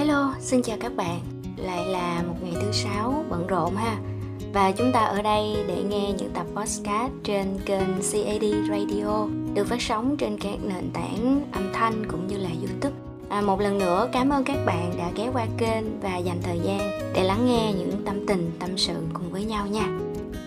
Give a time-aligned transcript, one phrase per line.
[0.00, 1.20] Hello, xin chào các bạn.
[1.56, 3.96] Lại là một ngày thứ sáu bận rộn ha.
[4.52, 9.66] Và chúng ta ở đây để nghe những tập podcast trên kênh CAD Radio được
[9.66, 12.96] phát sóng trên các nền tảng âm thanh cũng như là YouTube.
[13.28, 16.60] À, một lần nữa cảm ơn các bạn đã ghé qua kênh và dành thời
[16.64, 19.98] gian để lắng nghe những tâm tình, tâm sự cùng với nhau nha.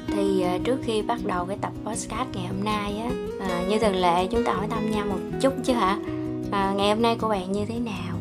[0.07, 3.09] Thì à, trước khi bắt đầu cái tập podcast ngày hôm nay á,
[3.39, 5.99] à, như thường lệ chúng ta hỏi thăm nhau một chút chứ hả?
[6.51, 8.12] À, ngày hôm nay của bạn như thế nào?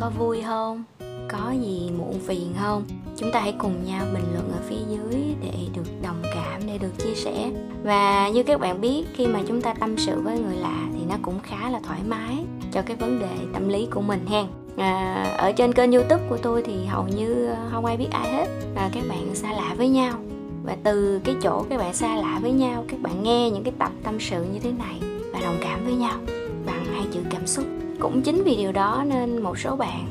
[0.00, 0.84] Có vui không?
[1.28, 2.84] Có gì muộn phiền không?
[3.16, 6.78] Chúng ta hãy cùng nhau bình luận ở phía dưới để được đồng cảm, để
[6.78, 7.50] được chia sẻ.
[7.84, 11.00] Và như các bạn biết, khi mà chúng ta tâm sự với người lạ thì
[11.08, 12.36] nó cũng khá là thoải mái
[12.72, 14.46] cho cái vấn đề tâm lý của mình hen.
[14.76, 18.32] À, ở trên kênh youtube của tôi thì hầu như ờ, không ai biết ai
[18.32, 18.46] hết
[18.76, 20.18] à, các bạn xa lạ với nhau
[20.64, 23.72] và từ cái chỗ các bạn xa lạ với nhau các bạn nghe những cái
[23.78, 25.00] tập tâm sự như thế này
[25.32, 26.18] và đồng cảm với nhau
[26.66, 27.64] bằng hai chữ cảm xúc
[28.00, 30.06] cũng chính vì điều đó nên một số bạn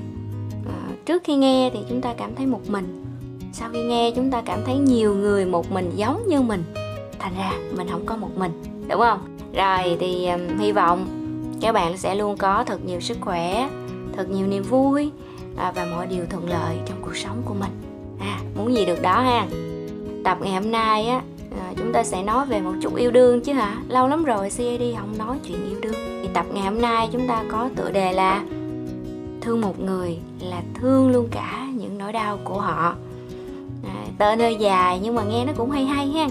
[0.67, 3.05] à, trước khi nghe thì chúng ta cảm thấy một mình.
[3.53, 6.63] Sau khi nghe chúng ta cảm thấy nhiều người một mình giống như mình.
[7.19, 8.51] Thành ra mình không có một mình
[8.89, 9.19] đúng không?
[9.53, 11.07] Rồi thì um, hy vọng
[11.61, 13.69] các bạn sẽ luôn có thật nhiều sức khỏe
[14.17, 15.11] thật nhiều niềm vui
[15.57, 17.71] à, và mọi điều thuận lợi trong cuộc sống của mình.
[18.19, 19.47] À muốn gì được đó ha?
[20.23, 21.21] Tập ngày hôm nay á
[21.59, 23.75] à, chúng ta sẽ nói về một chút yêu đương chứ hả?
[23.87, 27.27] Lâu lắm rồi CAD không nói chuyện yêu đương thì tập ngày hôm nay chúng
[27.27, 28.43] ta có tựa đề là
[29.41, 32.95] thương một người là thương luôn cả những nỗi đau của họ.
[33.83, 36.27] À, tên hơi dài nhưng mà nghe nó cũng hay hay ha.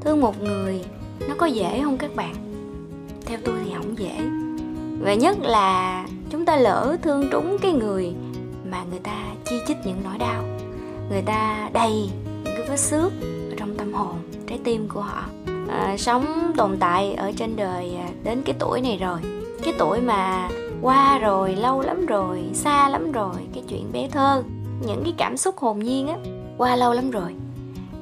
[0.00, 0.84] Thương một người
[1.28, 2.34] nó có dễ không các bạn?
[3.26, 4.16] Theo tôi thì không dễ.
[5.00, 8.12] Và nhất là chúng ta lỡ thương trúng cái người
[8.70, 10.44] mà người ta chi chít những nỗi đau.
[11.10, 12.10] Người ta đầy
[12.44, 13.12] những cái vết xước
[13.50, 14.14] ở trong tâm hồn
[14.46, 15.24] trái tim của họ
[15.68, 19.18] à, sống tồn tại ở trên đời à, đến cái tuổi này rồi.
[19.64, 20.48] Cái tuổi mà
[20.82, 24.42] qua rồi lâu lắm rồi xa lắm rồi cái chuyện bé thơ
[24.86, 26.14] những cái cảm xúc hồn nhiên á
[26.58, 27.34] qua lâu lắm rồi.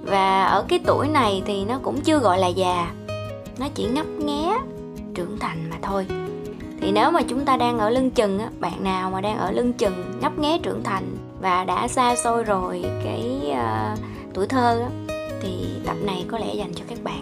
[0.02, 2.92] Và ở cái tuổi này thì nó cũng chưa gọi là già
[3.58, 4.58] nó chỉ ngấp nghé
[5.14, 6.06] trưởng thành mà thôi.
[6.80, 9.50] Thì nếu mà chúng ta đang ở lưng chừng á bạn nào mà đang ở
[9.50, 13.98] lưng chừng ngấp nghé trưởng thành và đã xa xôi rồi cái uh,
[14.34, 14.88] tuổi thơ á
[15.42, 17.21] thì tập này có lẽ dành cho các bạn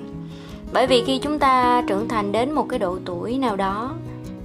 [0.73, 3.95] bởi vì khi chúng ta trưởng thành đến một cái độ tuổi nào đó,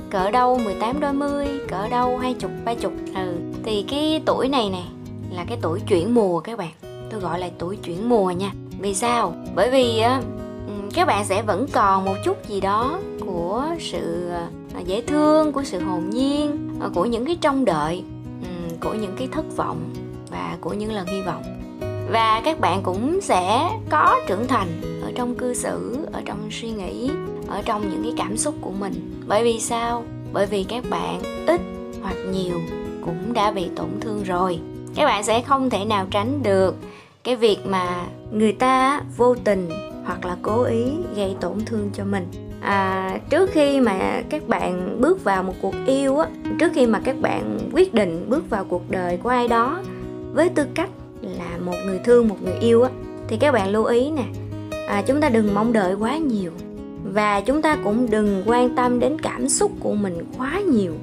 [0.10, 4.50] cỡ đâu 18 đôi mươi, cỡ đâu hai chục, ba chục ừ thì cái tuổi
[4.50, 4.84] này nè
[5.32, 6.72] là cái tuổi chuyển mùa các bạn.
[7.12, 8.52] Tôi gọi là tuổi chuyển mùa nha.
[8.80, 9.34] Vì sao?
[9.56, 10.22] Bởi vì á
[10.96, 14.30] các bạn sẽ vẫn còn một chút gì đó của sự
[14.74, 18.04] ờ, dễ thương, của sự hồn nhiên ờ, của những cái trông đợi
[18.42, 19.94] ừ, của những cái thất vọng
[20.32, 21.44] và của những lần hy vọng.
[22.12, 27.10] Và các bạn cũng sẽ có trưởng thành trong cư xử ở trong suy nghĩ
[27.48, 29.24] ở trong những cái cảm xúc của mình.
[29.28, 30.04] Bởi vì sao?
[30.34, 31.62] Bởi vì các bạn ít
[32.02, 32.62] hoặc nhiều
[33.06, 34.60] cũng đã bị tổn thương rồi.
[34.96, 36.76] Các bạn sẽ không thể nào tránh được
[37.24, 39.70] cái việc mà người ta vô tình
[40.06, 40.84] hoặc là cố ý
[41.16, 42.28] gây tổn thương cho mình.
[42.62, 47.02] À, trước khi mà các bạn bước vào một cuộc yêu á trước khi mà
[47.04, 49.82] các bạn quyết định bước vào cuộc đời của ai đó
[50.34, 50.90] với tư cách
[51.22, 52.90] là một người thương một người yêu á
[53.28, 54.24] thì các bạn lưu ý nè
[54.88, 56.52] à, chúng ta đừng mong đợi quá nhiều.
[57.14, 60.94] Và chúng ta cũng đừng quan tâm đến cảm xúc của mình quá nhiều.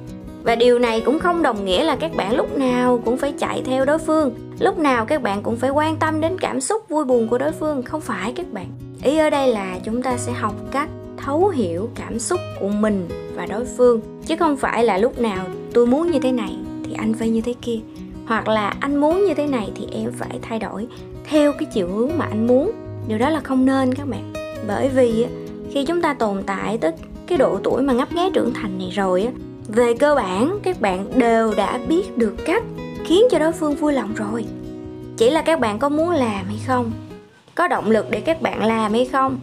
[0.43, 3.61] Và điều này cũng không đồng nghĩa là các bạn lúc nào cũng phải chạy
[3.65, 4.33] theo đối phương.
[4.59, 7.51] Lúc nào các bạn cũng phải quan tâm đến cảm xúc vui buồn của đối
[7.51, 8.67] phương không phải các bạn.
[9.03, 13.07] Ý ở đây là chúng ta sẽ học cách thấu hiểu cảm xúc của mình
[13.35, 14.01] và đối phương.
[14.25, 16.55] Chứ không phải là lúc nào tôi muốn như thế này
[16.85, 17.79] thì anh phải như thế kia.
[18.25, 20.87] Hoặc là anh muốn như thế này thì em phải thay đổi
[21.29, 22.71] theo cái chiều hướng mà anh muốn
[23.07, 24.33] điều đó là không nên các bạn.
[24.67, 25.25] Bởi vì
[25.71, 26.91] khi chúng ta tồn tại tới
[27.27, 29.31] cái độ tuổi mà ngấp nghé trưởng thành này rồi á
[29.67, 32.63] về cơ bản các bạn đều đã biết được cách
[33.05, 34.45] khiến cho đối phương vui lòng rồi.
[35.17, 36.91] Chỉ là các bạn có muốn làm hay không
[37.55, 39.39] có động lực để các bạn làm hay không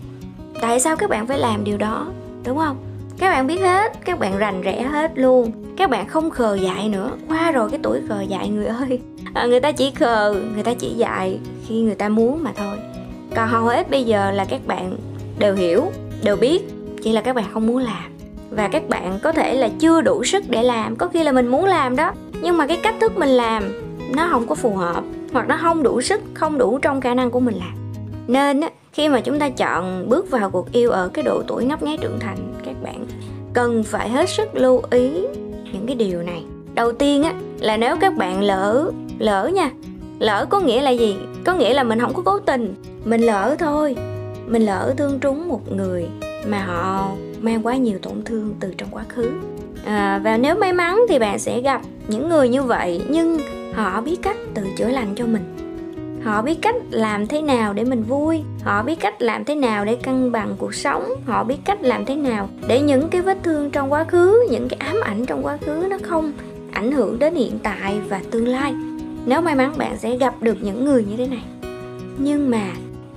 [0.60, 2.06] tại sao các bạn phải làm điều đó
[2.44, 2.76] đúng không?
[3.18, 5.52] Các bạn biết hết các bạn rành rẽ hết luôn.
[5.76, 7.10] Các bạn không khờ dại nữa.
[7.28, 9.00] Qua rồi cái tuổi khờ dại người ơi.
[9.34, 12.89] À, người ta chỉ khờ người ta chỉ dạy khi người ta muốn mà thôi
[13.36, 14.96] còn hầu hết bây giờ là các bạn
[15.38, 15.84] đều hiểu,
[16.24, 16.62] đều biết,
[17.02, 18.12] chỉ là các bạn không muốn làm.
[18.50, 21.46] Và các bạn có thể là chưa đủ sức để làm, có khi là mình
[21.46, 22.12] muốn làm đó,
[22.42, 23.62] nhưng mà cái cách thức mình làm,
[24.14, 27.30] nó không có phù hợp, hoặc nó không đủ sức, không đủ trong khả năng
[27.30, 27.74] của mình làm.
[28.28, 28.60] Nên
[28.92, 31.96] khi mà chúng ta chọn bước vào cuộc yêu ở cái độ tuổi ngấp nghé
[31.96, 33.06] trưởng thành, các bạn
[33.52, 35.10] cần phải hết sức lưu ý
[35.72, 36.42] những cái điều này.
[36.74, 39.70] Đầu tiên á, là nếu các bạn lỡ lỡ nha,
[40.18, 41.16] lỡ có nghĩa là gì?
[41.44, 42.74] Có nghĩa là mình không có cố tình
[43.04, 43.96] mình lỡ thôi.
[44.46, 46.08] Mình lỡ thương trúng một người
[46.46, 49.30] mà họ mang quá nhiều tổn thương từ trong quá khứ.
[49.84, 53.38] À, và nếu may mắn thì bạn sẽ gặp những người như vậy nhưng
[53.74, 55.42] họ biết cách tự chữa lành cho mình.
[56.24, 58.42] Họ biết cách làm thế nào để mình vui.
[58.62, 61.04] Họ biết cách làm thế nào để cân bằng cuộc sống.
[61.26, 64.68] Họ biết cách làm thế nào để những cái vết thương trong quá khứ những
[64.68, 66.32] cái ám ảnh trong quá khứ nó không
[66.72, 68.74] ảnh hưởng đến hiện tại và tương lai.
[69.26, 71.42] Nếu may mắn bạn sẽ gặp được những người như thế này.
[72.18, 72.62] Nhưng mà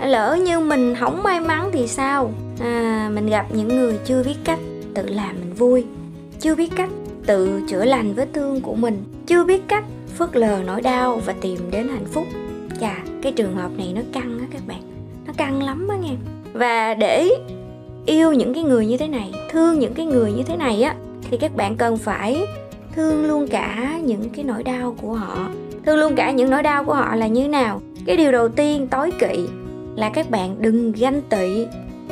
[0.06, 2.32] lỡ như mình không may mắn thì sao?
[2.60, 4.60] À, mình gặp những người chưa biết cách
[4.94, 5.86] tự làm mình vui
[6.40, 6.90] chưa biết cách
[7.26, 9.84] tự chữa lành vết thương của mình chưa biết cách
[10.18, 12.24] phớt lờ nỗi đau và tìm đến hạnh phúc.
[12.82, 14.82] Chà cái trường hợp này nó căng á các bạn
[15.28, 16.16] nó căng lắm á nghe.
[16.54, 17.30] Và để
[18.06, 20.96] yêu những cái người như thế này thương những cái người như thế này á
[21.30, 22.46] thì các bạn cần phải
[22.96, 25.50] thương luôn cả những cái nỗi đau của họ.
[25.86, 27.82] Thương luôn cả những nỗi đau của họ là như nào?
[28.06, 29.48] Cái điều đầu tiên tối kỵ
[29.96, 31.66] là các bạn đừng ganh tị,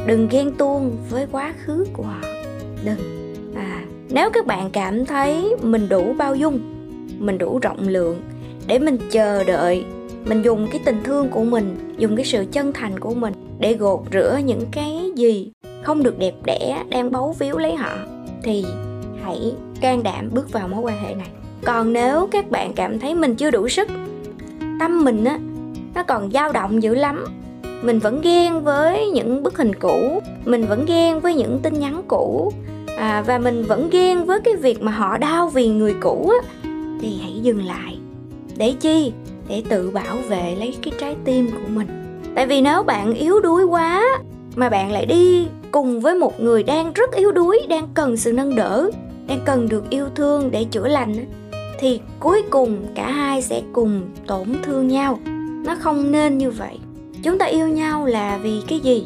[0.05, 2.21] đừng ghen tuông với quá khứ của họ.
[2.85, 2.97] Đừng.
[3.55, 3.83] À
[4.13, 6.59] nếu các bạn cảm thấy mình đủ bao dung,
[7.19, 8.21] mình đủ rộng lượng
[8.67, 9.85] để mình chờ đợi,
[10.25, 13.73] mình dùng cái tình thương của mình, dùng cái sự chân thành của mình để
[13.73, 15.51] gột rửa những cái gì
[15.83, 17.93] không được đẹp đẽ đang bấu víu lấy họ,
[18.43, 18.65] thì
[19.23, 21.29] hãy can đảm bước vào mối quan hệ này.
[21.65, 23.89] Còn nếu các bạn cảm thấy mình chưa đủ sức,
[24.79, 25.39] tâm mình á,
[25.95, 27.25] nó còn dao động dữ lắm
[27.81, 32.01] mình vẫn ghen với những bức hình cũ mình vẫn ghen với những tin nhắn
[32.07, 32.53] cũ
[32.97, 36.49] à, và mình vẫn ghen với cái việc mà họ đau vì người cũ á.
[37.01, 37.97] Thì hãy dừng lại.
[38.57, 39.11] Để chi?
[39.47, 41.87] Để tự bảo vệ lấy cái trái tim của mình.
[42.35, 44.03] Tại vì nếu bạn yếu đuối quá
[44.55, 48.33] mà bạn lại đi cùng với một người đang rất yếu đuối đang cần sự
[48.33, 48.91] nâng đỡ
[49.27, 51.25] đang cần được yêu thương để chữa lành
[51.79, 55.19] thì cuối cùng cả hai sẽ cùng tổn thương nhau.
[55.65, 56.79] Nó không nên như vậy
[57.23, 59.05] chúng ta yêu nhau là vì cái gì?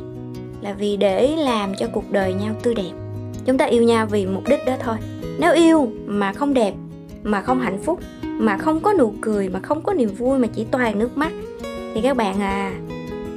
[0.62, 2.92] Là vì để làm cho cuộc đời nhau tươi đẹp.
[3.46, 4.96] Chúng ta yêu nhau vì mục đích đó thôi.
[5.40, 6.74] Nếu yêu mà không đẹp
[7.24, 10.48] mà không hạnh phúc mà không có nụ cười mà không có niềm vui mà
[10.48, 11.32] chỉ toàn nước mắt
[11.94, 12.74] thì các bạn à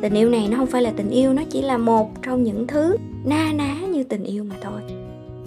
[0.00, 2.66] tình yêu này nó không phải là tình yêu nó chỉ là một trong những
[2.66, 4.80] thứ na ná như tình yêu mà thôi.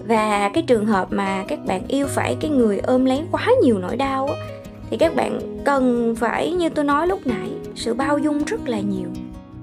[0.08, 3.80] Và cái trường hợp mà các bạn yêu phải cái người ôm lấy quá nhiều
[3.80, 4.34] nỗi đau á,
[4.90, 8.80] thì các bạn cần phải như tôi nói lúc nãy sự bao dung rất là
[8.80, 9.08] nhiều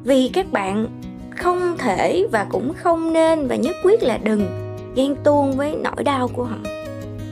[0.09, 0.87] vì các bạn
[1.31, 4.47] không thể và cũng không nên và nhất quyết là đừng
[4.95, 6.57] ghen tuông với nỗi đau của họ.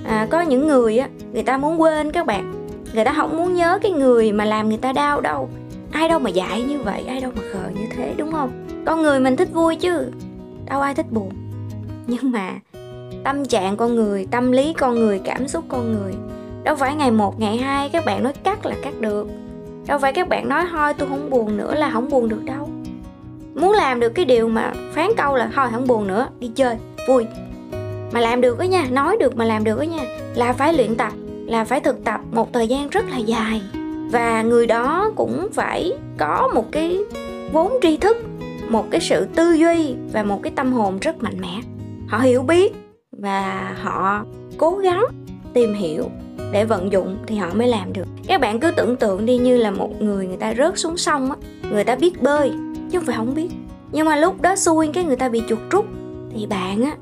[0.04, 2.68] À, có những người á người ta muốn quên các bạn.
[2.94, 5.48] Người ta không muốn nhớ cái người mà làm người ta đau đâu.
[5.92, 8.66] Ai đâu mà dạy như vậy ai đâu mà khờ như thế đúng không?
[8.86, 10.10] Con người mình thích vui chứ.
[10.66, 11.30] Đâu ai thích buồn.
[12.06, 12.50] Nhưng mà
[13.24, 16.14] tâm trạng con người tâm lý con người cảm xúc con người
[16.64, 19.28] đâu phải ngày một ngày hai các bạn nói cắt là cắt được.
[19.86, 22.65] Đâu phải các bạn nói thôi tôi không buồn nữa là không buồn được đâu
[23.56, 26.76] muốn làm được cái điều mà phán câu là thôi, không buồn nữa, đi chơi,
[27.08, 27.26] vui.
[28.12, 30.04] Mà làm được đó nha, nói được mà làm được đó nha,
[30.34, 31.12] là phải luyện tập,
[31.46, 33.62] là phải thực tập một thời gian rất là dài.
[34.10, 36.98] Và người đó cũng phải có một cái
[37.52, 38.16] vốn tri thức,
[38.68, 41.60] một cái sự tư duy và một cái tâm hồn rất mạnh mẽ.
[42.08, 42.74] Họ hiểu biết
[43.18, 44.24] và họ
[44.58, 45.04] cố gắng
[45.52, 46.04] tìm hiểu
[46.52, 48.06] để vận dụng thì họ mới làm được.
[48.26, 51.30] Các bạn cứ tưởng tượng đi như là một người người ta rớt xuống sông
[51.30, 51.36] á,
[51.70, 52.52] người ta biết bơi
[52.90, 53.48] chứ không phải không biết.
[53.92, 55.86] Nhưng mà lúc đó xui cái người ta bị chuột rút.
[56.34, 56.96] Thì bạn á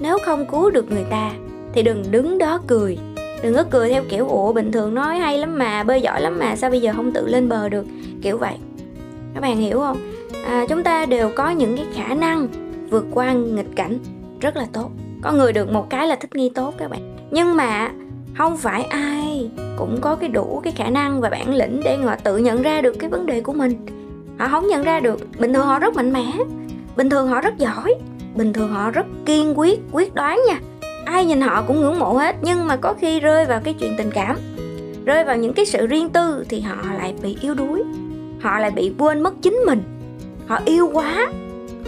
[0.00, 1.30] nếu không cứu được người ta
[1.72, 2.98] thì đừng đứng đó cười.
[3.42, 6.38] Đừng có cười theo kiểu ủa bình thường nói hay lắm mà bơi giỏi lắm
[6.38, 7.86] mà sao bây giờ không tự lên bờ được?
[8.22, 8.54] Kiểu vậy.
[9.34, 9.96] Các bạn hiểu không?
[10.46, 12.48] À, chúng ta đều có những cái khả năng
[12.90, 13.98] vượt qua nghịch cảnh
[14.40, 14.90] rất là tốt.
[15.22, 17.16] Có người được một cái là thích nghi tốt các bạn.
[17.30, 17.90] Nhưng mà
[18.38, 22.16] không phải ai cũng có cái đủ cái khả năng và bản lĩnh để họ
[22.24, 23.86] tự nhận ra được cái vấn đề của mình
[24.40, 25.20] họ không nhận ra được.
[25.38, 26.32] Bình thường họ rất mạnh mẽ.
[26.96, 27.94] Bình thường họ rất giỏi.
[28.34, 30.60] Bình thường họ rất kiên quyết quyết đoán nha.
[31.04, 33.94] Ai nhìn họ cũng ngưỡng mộ hết, nhưng mà có khi rơi vào cái chuyện
[33.98, 34.36] tình cảm.
[35.04, 37.82] Rơi vào những cái sự riêng tư thì họ lại bị yếu đuối.
[38.40, 39.82] Họ lại bị quên mất chính mình.
[40.46, 41.32] Họ yêu quá,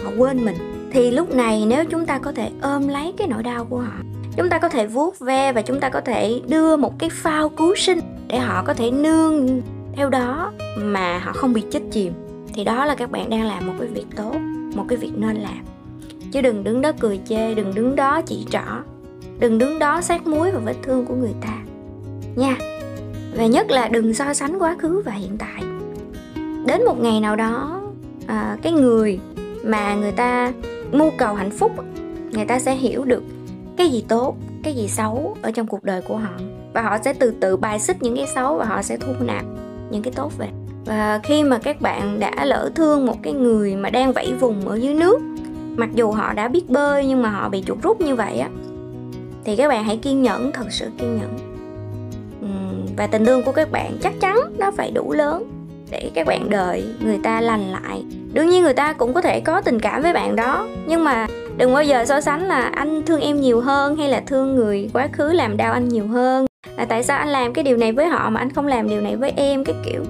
[0.03, 0.55] họ quên mình.
[0.91, 3.93] Thì lúc này nếu chúng ta có thể ôm lấy cái nỗi đau của họ,
[4.37, 7.49] chúng ta có thể vuốt ve và chúng ta có thể đưa một cái phao
[7.49, 9.61] cứu sinh để họ có thể nương
[9.95, 12.13] theo đó mà họ không bị chết chìm
[12.53, 14.35] thì đó là các bạn đang làm một cái việc tốt
[14.75, 15.65] một cái việc nên làm.
[16.31, 18.81] Chứ đừng đứng đó cười chê đừng đứng đó chỉ trỏ.
[19.39, 21.57] Đừng đứng đó sát muối vào vết thương của người ta.
[22.35, 22.57] Nha.
[23.35, 25.63] Và nhất là đừng so sánh quá khứ và hiện tại.
[26.65, 27.81] Đến một ngày nào đó
[28.27, 29.19] à, cái người
[29.63, 30.51] mà người ta
[30.91, 31.71] mưu cầu hạnh phúc
[32.31, 33.23] người ta sẽ hiểu được
[33.77, 36.33] cái gì tốt cái gì xấu ở trong cuộc đời của họ.
[36.73, 39.45] Và họ sẽ từ từ bài xích những cái xấu và họ sẽ thu nạp
[39.91, 40.47] những cái tốt về
[40.85, 44.67] và khi mà các bạn đã lỡ thương một cái người mà đang vẫy vùng
[44.67, 45.19] ở dưới nước,
[45.77, 48.49] mặc dù họ đã biết bơi nhưng mà họ bị chuột rút như vậy á,
[49.43, 51.37] thì các bạn hãy kiên nhẫn, thật sự kiên nhẫn.
[52.97, 55.43] Và tình thương của các bạn chắc chắn nó phải đủ lớn
[55.91, 58.03] để các bạn đợi người ta lành lại.
[58.33, 61.27] Đương nhiên người ta cũng có thể có tình cảm với bạn đó, nhưng mà
[61.57, 64.89] đừng bao giờ so sánh là anh thương em nhiều hơn hay là thương người
[64.93, 66.45] quá khứ làm đau anh nhiều hơn.
[66.77, 69.01] Là tại sao anh làm cái điều này với họ mà anh không làm điều
[69.01, 70.03] này với em, cái kiểu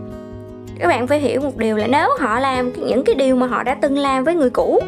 [0.80, 3.64] các bạn phải hiểu một điều là nếu họ làm những cái điều mà họ
[3.64, 4.80] đã từng làm với người cũ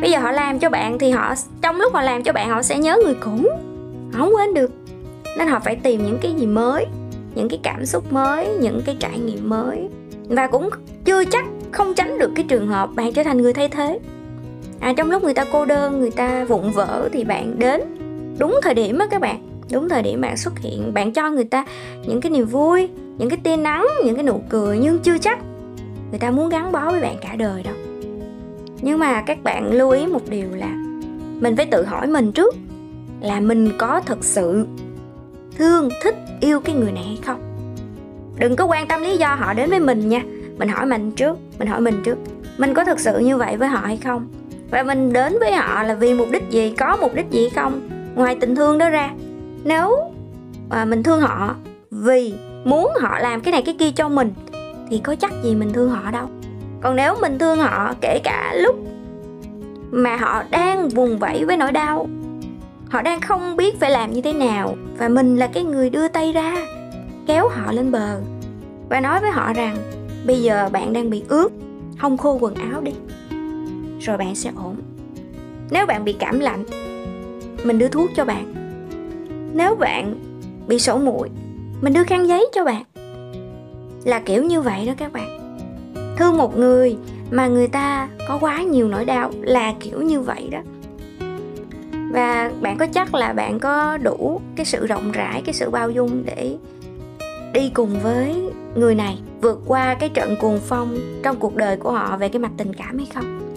[0.00, 2.62] bây giờ họ làm cho bạn thì họ trong lúc họ làm cho bạn họ
[2.62, 3.38] sẽ nhớ người cũ.
[4.12, 4.70] Họ không quên được.
[5.38, 6.86] Nên họ phải tìm những cái gì mới
[7.34, 9.88] những cái cảm xúc mới những cái trải nghiệm mới.
[10.28, 10.70] Và cũng
[11.04, 13.98] chưa chắc không tránh được cái trường hợp bạn trở thành người thay thế.
[14.80, 17.80] À, trong lúc người ta cô đơn người ta vụng vỡ thì bạn đến
[18.38, 21.44] đúng thời điểm á các bạn đúng thời điểm bạn xuất hiện, bạn cho người
[21.44, 21.64] ta
[22.06, 25.38] những cái niềm vui, những cái tia nắng, những cái nụ cười nhưng chưa chắc
[26.10, 27.74] người ta muốn gắn bó với bạn cả đời đâu.
[28.82, 30.74] Nhưng mà các bạn lưu ý một điều là
[31.40, 32.54] mình phải tự hỏi mình trước
[33.20, 34.66] là mình có thật sự
[35.58, 37.40] thương, thích, yêu cái người này hay không?
[38.38, 40.22] Đừng có quan tâm lý do họ đến với mình nha.
[40.58, 42.18] Mình hỏi mình trước, mình hỏi mình trước,
[42.58, 44.28] mình có thực sự như vậy với họ hay không?
[44.70, 47.88] Và mình đến với họ là vì mục đích gì, có mục đích gì không?
[48.14, 49.10] Ngoài tình thương đó ra
[49.64, 50.12] nếu
[50.70, 51.54] à, mình thương họ
[51.90, 52.34] vì
[52.64, 54.32] muốn họ làm cái này cái kia cho mình
[54.90, 56.26] thì có chắc gì mình thương họ đâu.
[56.80, 58.76] Còn nếu mình thương họ kể cả lúc
[59.90, 62.08] mà họ đang vùng vẫy với nỗi đau
[62.90, 66.08] họ đang không biết phải làm như thế nào và mình là cái người đưa
[66.08, 66.66] tay ra
[67.26, 68.20] kéo họ lên bờ
[68.88, 69.76] và nói với họ rằng
[70.26, 71.48] bây giờ bạn đang bị ướt
[71.98, 72.92] không khô quần áo đi
[74.00, 74.76] rồi bạn sẽ ổn.
[75.70, 76.64] Nếu bạn bị cảm lạnh
[77.64, 78.57] mình đưa thuốc cho bạn
[79.58, 80.14] nếu bạn
[80.68, 81.28] bị sổ mũi
[81.80, 82.82] mình đưa khăn giấy cho bạn.
[84.04, 85.58] Là kiểu như vậy đó các bạn.
[86.16, 86.96] Thương một người
[87.30, 90.58] mà người ta có quá nhiều nỗi đau là kiểu như vậy đó.
[92.12, 95.90] Và bạn có chắc là bạn có đủ cái sự rộng rãi, cái sự bao
[95.90, 96.56] dung để
[97.52, 101.92] đi cùng với người này, vượt qua cái trận cuồng phong trong cuộc đời của
[101.92, 103.47] họ về cái mặt tình cảm hay không?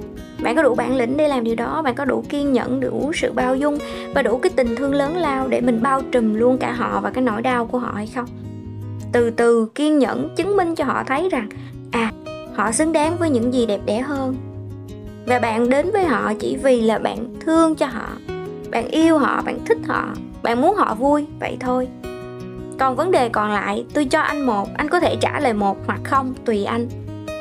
[0.44, 3.12] Bạn có đủ bản lĩnh để làm điều đó, bạn có đủ kiên nhẫn đủ
[3.16, 3.78] sự bao dung
[4.16, 7.10] và đủ cái tình thương lớn lao để mình bao trùm luôn cả họ và
[7.10, 8.26] cái nỗi đau của họ hay không.
[9.12, 11.50] Từ từ kiên nhẫn chứng minh cho họ thấy rằng
[11.92, 12.12] à
[12.54, 14.36] họ xứng đáng với những gì đẹp đẽ hơn.
[15.26, 18.10] Và bạn đến với họ chỉ vì là bạn thương cho họ,
[18.72, 20.08] bạn yêu họ, bạn thích họ,
[20.44, 21.88] bạn muốn họ vui, vậy thôi.
[22.80, 25.78] Còn vấn đề còn lại, tôi cho anh một, anh có thể trả lời một
[25.88, 26.88] hoặc không, tùy anh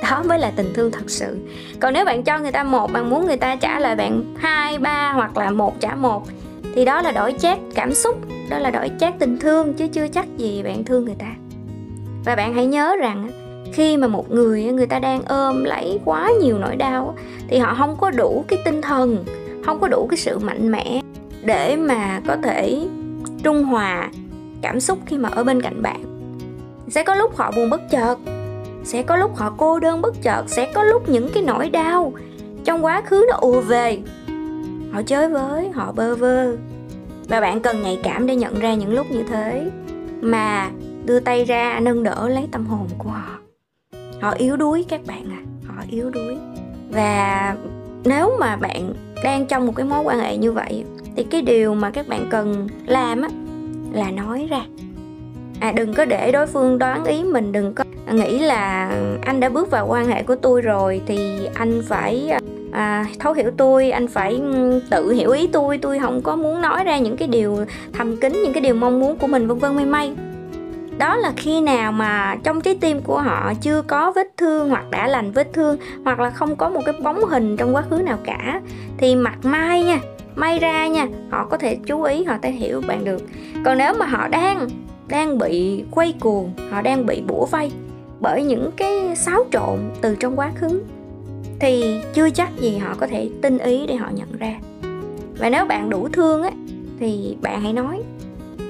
[0.03, 1.37] đó mới là tình thương thật sự.
[1.81, 4.79] Còn nếu bạn cho người ta một, bạn muốn người ta trả lời bạn hai,
[4.79, 6.23] ba hoặc là một trả một,
[6.75, 8.17] thì đó là đổi chát cảm xúc,
[8.51, 11.27] đó là đổi chát tình thương, chứ chưa chắc gì bạn thương người ta.
[12.25, 13.31] Và bạn hãy nhớ rằng
[13.73, 17.15] khi mà một người người ta đang ôm lấy quá nhiều nỗi đau
[17.49, 19.25] thì họ không có đủ cái tinh thần,
[19.65, 21.01] không có đủ cái sự mạnh mẽ
[21.45, 22.87] để mà có thể
[23.43, 24.09] trung hòa
[24.63, 26.03] cảm xúc khi mà ở bên cạnh bạn.
[26.89, 28.17] Sẽ có lúc họ buồn bất chợt
[28.85, 32.13] sẽ có lúc họ cô đơn bất chợt, sẽ có lúc những cái nỗi đau.
[32.65, 33.99] Trong quá khứ nó ùa về.
[34.93, 36.57] Họ chơi với, họ bơ vơ.
[37.29, 39.71] Và bạn cần nhạy cảm để nhận ra những lúc như thế.
[40.21, 40.71] Mà
[41.05, 43.39] đưa tay ra, nâng đỡ, lấy tâm hồn của họ.
[44.21, 45.41] Họ yếu đuối các bạn à
[45.81, 46.37] họ yếu đuối.
[46.91, 47.57] Và
[48.05, 48.95] nếu mà bạn
[49.25, 50.85] đang trong một cái mối quan hệ như vậy,
[51.17, 53.29] thì cái điều mà các bạn cần làm á,
[53.93, 54.63] là nói ra.
[55.61, 58.91] À đừng có để đối phương đoán ý mình, đừng có nghĩ là
[59.23, 62.33] anh đã bước vào quan hệ của tôi rồi thì anh phải
[62.73, 65.79] à, thấu hiểu tôi anh phải ừ, tự hiểu ý tôi.
[65.79, 67.57] Tôi không có muốn nói ra những cái điều
[67.93, 69.77] thầm kín những cái điều mong muốn của mình vân vân.
[69.77, 70.13] May may.
[70.99, 74.91] Đó là khi nào mà trong trái tim của họ chưa có vết thương hoặc
[74.91, 77.97] đã lành vết thương hoặc là không có một cái bóng hình trong quá khứ
[77.97, 78.61] nào cả
[78.99, 80.01] thì mặt mai nha
[80.35, 83.23] may ra nha họ có thể chú ý họ thể hiểu bạn được.
[83.65, 84.69] Còn nếu mà họ đang
[85.09, 87.73] đang bị quay cuồng họ đang bị bủa vây
[88.21, 90.83] bởi những cái xáo trộn từ trong quá khứ,
[91.61, 94.55] thì chưa chắc gì họ có thể tinh ý để họ nhận ra.
[95.39, 96.51] Và nếu bạn đủ thương á,
[97.01, 98.03] thì bạn hãy nói.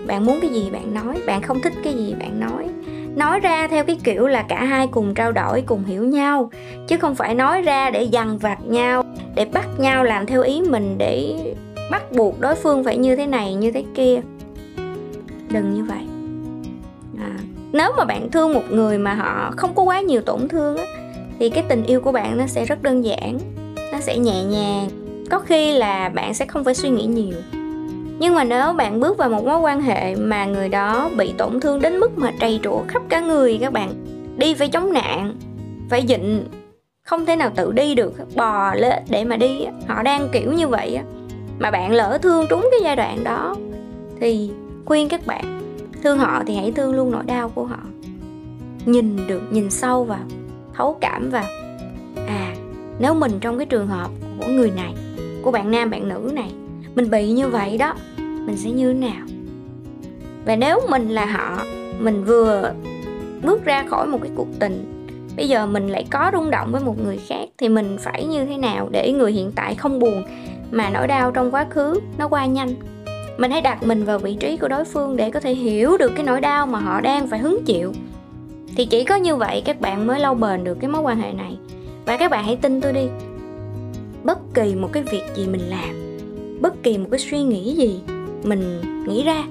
[0.06, 2.68] Bạn muốn cái gì bạn nói, bạn không thích cái gì bạn nói.
[3.16, 6.50] Nói ra theo cái kiểu là cả hai cùng trao đổi, cùng hiểu nhau,
[6.86, 9.04] chứ không phải nói ra để dằn vặt nhau,
[9.34, 11.36] để bắt nhau làm theo ý mình, để
[11.90, 14.20] bắt buộc đối phương phải như thế này, như thế kia.
[15.48, 16.09] Đừng như vậy
[17.72, 20.84] nếu mà bạn thương một người mà họ không có quá nhiều tổn thương á,
[21.38, 23.38] thì cái tình yêu của bạn nó sẽ rất đơn giản
[23.92, 24.88] nó sẽ nhẹ nhàng.
[25.30, 27.36] Có khi là bạn sẽ không phải suy nghĩ nhiều.
[28.18, 31.60] Nhưng mà nếu bạn bước vào một mối quan hệ mà người đó bị tổn
[31.60, 33.94] thương đến mức mà trầy trụa khắp cả người các bạn
[34.36, 35.34] đi phải chống nạn
[35.90, 36.44] phải dịnh
[37.02, 40.68] không thể nào tự đi được bò lên để mà đi họ đang kiểu như
[40.68, 40.98] vậy
[41.58, 43.56] mà bạn lỡ thương trúng cái giai đoạn đó
[44.20, 44.50] thì
[44.84, 45.59] khuyên các bạn
[46.02, 47.80] thương họ thì hãy thương luôn nỗi đau của họ.
[48.86, 50.24] Nhìn được, nhìn sâu vào
[50.74, 51.44] thấu cảm vào
[52.26, 52.54] à
[53.00, 54.94] nếu mình trong cái trường hợp của người này,
[55.42, 56.52] của bạn nam, bạn nữ này,
[56.94, 59.26] mình bị như vậy đó, mình sẽ như thế nào?
[60.44, 61.62] Và nếu mình là họ,
[61.98, 62.72] mình vừa
[63.42, 66.80] bước ra khỏi một cái cuộc tình, bây giờ mình lại có rung động với
[66.80, 70.22] một người khác thì mình phải như thế nào để người hiện tại không buồn
[70.70, 72.74] mà nỗi đau trong quá khứ nó qua nhanh?
[73.40, 76.12] Mình hãy đặt mình vào vị trí của đối phương để có thể hiểu được
[76.16, 77.92] cái nỗi đau mà họ đang phải hứng chịu.
[78.76, 81.32] Thì chỉ có như vậy các bạn mới lâu bền được cái mối quan hệ
[81.32, 81.58] này.
[82.06, 83.08] Và các bạn hãy tin tôi đi.
[84.24, 86.18] Bất kỳ một cái việc gì mình làm,
[86.60, 88.00] bất kỳ một cái suy nghĩ gì
[88.42, 89.44] mình nghĩ ra,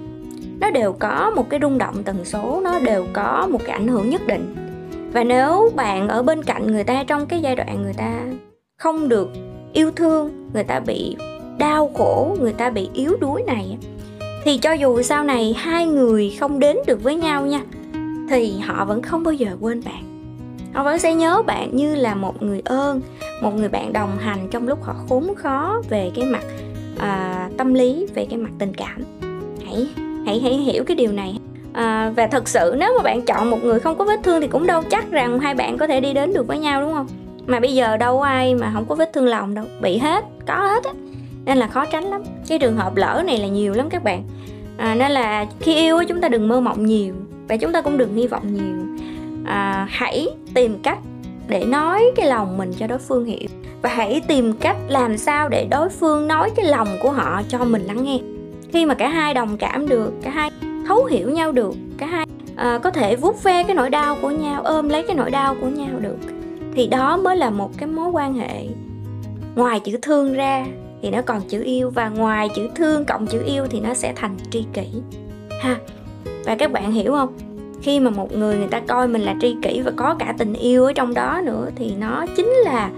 [0.59, 3.87] nó đều có một cái rung động tần số, nó đều có một cái ảnh
[3.87, 4.55] hưởng nhất định.
[5.13, 8.19] Và nếu bạn ở bên cạnh người ta trong cái giai đoạn người ta
[8.77, 9.29] không được
[9.73, 11.15] yêu thương, người ta bị
[11.59, 13.77] đau khổ người ta bị yếu đuối này
[14.43, 17.61] thì cho dù sau này hai người không đến được với nhau nha
[18.29, 20.03] thì họ vẫn không bao giờ quên bạn.
[20.73, 23.01] Họ vẫn sẽ nhớ bạn như là một người ơn
[23.41, 26.43] một người bạn đồng hành trong lúc họ khốn khó về cái mặt
[26.97, 29.03] à, tâm lý về cái mặt tình cảm.
[29.65, 29.87] Hãy
[30.25, 31.39] hãy hãy hiểu cái điều này.
[31.73, 34.47] À, và thật sự nếu mà bạn chọn một người không có vết thương thì
[34.47, 37.07] cũng đâu chắc rằng hai bạn có thể đi đến được với nhau đúng không?
[37.47, 39.65] Mà bây giờ đâu ai mà không có vết thương lòng đâu.
[39.81, 40.91] Bị hết có hết á
[41.49, 42.21] nên là khó tránh lắm.
[42.47, 44.23] Cái trường hợp lỡ này là nhiều lắm các bạn.
[44.77, 47.13] À, nên là khi yêu chúng ta đừng mơ mộng nhiều
[47.47, 48.97] và chúng ta cũng đừng hy vọng nhiều.
[49.45, 50.97] À, hãy tìm cách
[51.47, 53.47] để nói cái lòng mình cho đối phương hiểu
[53.81, 57.65] và hãy tìm cách làm sao để đối phương nói cái lòng của họ cho
[57.65, 58.19] mình lắng nghe.
[58.73, 60.51] Khi mà cả hai đồng cảm được cả hai
[60.87, 62.25] thấu hiểu nhau được cả hai
[62.55, 65.55] à, có thể vuốt ve cái nỗi đau của nhau ôm lấy cái nỗi đau
[65.61, 66.17] của nhau được
[66.75, 68.65] thì đó mới là một cái mối quan hệ
[69.55, 70.65] ngoài chữ thương ra
[71.01, 74.13] thì nó còn chữ yêu và ngoài chữ thương cộng chữ yêu thì nó sẽ
[74.15, 74.87] thành tri kỷ.
[75.61, 75.77] Ha,
[76.45, 77.33] và các bạn hiểu không?
[77.81, 80.53] Khi mà một người người ta coi mình là tri kỷ và có cả tình
[80.53, 82.91] yêu ở trong đó nữa thì nó chính là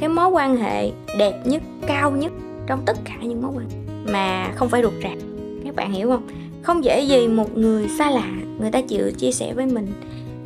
[0.00, 2.32] cái mối quan hệ đẹp nhất, cao nhất
[2.66, 3.76] trong tất cả những mối quan hệ
[4.12, 5.18] mà không phải ruột rạc.
[5.64, 6.28] Các bạn hiểu không?
[6.62, 9.86] Không dễ gì một người xa lạ, người ta chịu chia sẻ với mình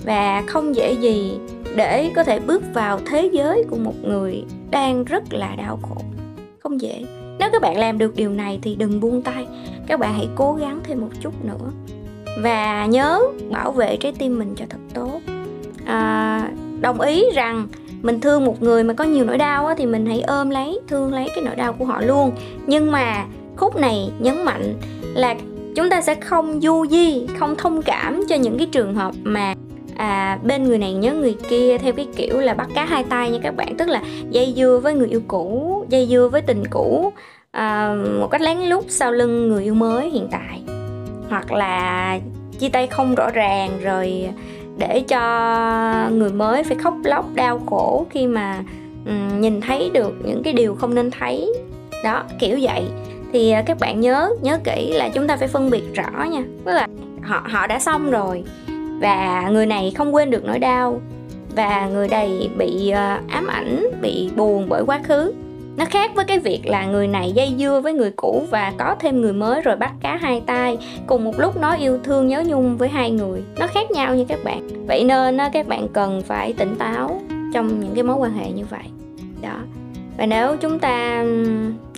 [0.05, 1.33] và không dễ gì
[1.77, 6.03] để có thể bước vào thế giới của một người đang rất là đau khổ
[6.71, 7.05] không dễ.
[7.39, 9.47] Nếu các bạn làm được điều này thì đừng buông tay.
[9.87, 11.71] Các bạn hãy cố gắng thêm một chút nữa.
[12.43, 15.21] Và nhớ bảo vệ trái tim mình cho thật tốt.
[15.85, 17.69] À, đồng ý rằng
[18.03, 20.81] mình thương một người mà có nhiều nỗi đau á, thì mình hãy ôm lấy
[20.89, 22.33] thương lấy cái nỗi đau của họ luôn.
[22.67, 23.25] Nhưng mà
[23.57, 24.75] khúc này nhấn mạnh
[25.15, 25.35] là
[25.75, 29.55] chúng ta sẽ không du di không thông cảm cho những cái trường hợp mà
[29.97, 33.31] à, bên người này nhớ người kia theo cái kiểu là bắt cá hai tay
[33.31, 33.77] nha các bạn.
[33.77, 37.13] Tức là dây dưa với người yêu cũ dây dưa với tình cũ
[37.51, 40.63] à, một cách lén lút sau lưng người yêu mới hiện tại.
[41.29, 42.19] Hoặc là
[42.59, 44.29] chia tay không rõ ràng rồi
[44.79, 48.63] để cho người mới phải khóc lóc đau khổ khi mà
[49.07, 51.53] um, nhìn thấy được những cái điều không nên thấy.
[52.05, 52.83] Đó kiểu vậy.
[53.33, 56.43] Thì à, các bạn nhớ nhớ kỹ là chúng ta phải phân biệt rõ nha.
[56.65, 56.87] Tức là
[57.23, 58.45] họ họ đã xong rồi
[59.01, 61.01] và người này không quên được nỗi đau.
[61.57, 65.33] Và người này bị ờ, ám ảnh bị buồn bởi quá khứ.
[65.77, 68.97] Nó khác với cái việc là người này dây dưa với người cũ và có
[69.01, 72.43] thêm người mới rồi bắt cá hai tay cùng một lúc nói yêu thương nhớ
[72.47, 73.43] nhung với hai người.
[73.59, 74.87] Nó khác nhau như các bạn.
[74.87, 77.21] Vậy nên ờ, các bạn cần phải tỉnh táo
[77.55, 78.85] trong những cái mối quan hệ như vậy.
[79.43, 79.59] Đó.
[80.19, 81.25] Và nếu chúng ta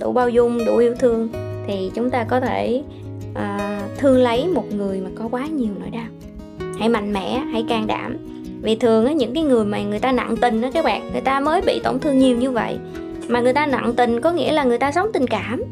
[0.00, 1.28] đủ bao dung đủ yêu thương
[1.66, 2.82] thì chúng ta có thể
[3.32, 6.06] uh, thương lấy một người mà có quá nhiều nỗi đau
[6.82, 8.16] hãy mạnh mẽ hãy can đảm.
[8.62, 11.20] Vì thường á, những cái người mà người ta nặng tình đó các bạn người
[11.20, 12.78] ta mới bị tổn thương nhiều như vậy.
[13.28, 15.62] Mà người ta nặng tình có nghĩa là người ta sống tình cảm.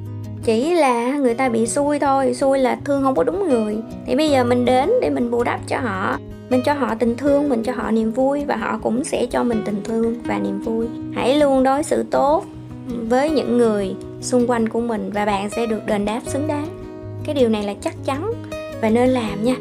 [0.45, 3.77] Chỉ là người ta bị xui thôi xui là thương không có đúng người.
[4.07, 6.19] Thì bây giờ mình đến để mình bù đắp cho họ.
[6.51, 9.45] Mình cho họ tình thương mình cho họ niềm vui và họ cũng sẽ cho
[9.45, 10.87] mình tình thương và niềm vui.
[11.15, 12.45] Hãy luôn đối xử tốt
[13.09, 16.67] với những người xung quanh của mình và bạn sẽ được đền đáp xứng đáng.
[17.25, 18.33] Cái điều này là chắc chắn
[18.81, 19.55] và nên làm nha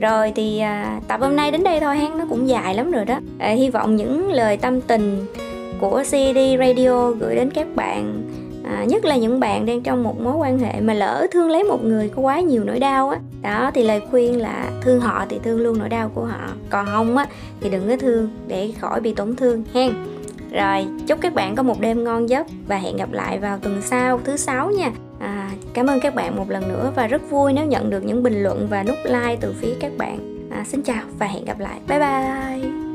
[0.00, 3.04] rồi thì à, tập hôm nay đến đây thôi hang nó cũng dài lắm rồi
[3.04, 3.20] đó.
[3.38, 5.26] À, hy vọng những lời tâm tình
[5.80, 8.22] của CD Radio gửi đến các bạn
[8.64, 11.64] à, nhất là những bạn đang trong một mối quan hệ mà lỡ thương lấy
[11.64, 13.18] một người có quá nhiều nỗi đau á.
[13.42, 16.48] Đó thì lời khuyên là thương họ thì thương luôn nỗi đau của họ.
[16.70, 17.26] Còn không á
[17.60, 19.92] thì đừng có thương để khỏi bị tổn thương hen.
[20.52, 23.82] Rồi chúc các bạn có một đêm ngon giấc và hẹn gặp lại vào tuần
[23.82, 27.52] sau thứ sáu nha à, cảm ơn các bạn một lần nữa và rất vui
[27.52, 30.48] nếu nhận được những bình luận và nút like từ phía các bạn.
[30.50, 31.80] À, xin chào và hẹn gặp lại.
[31.88, 32.89] Bye bye.